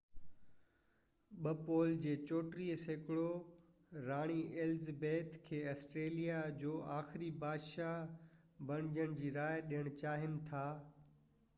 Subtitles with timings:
[1.65, 3.27] پول جو 34 سيڪڙو
[4.07, 10.65] راڻي ايلزبيٿ ii کي آسٽريليا جو آخري بادشاهه بڻجڻ جي راءِ ڏين چاهين ٿا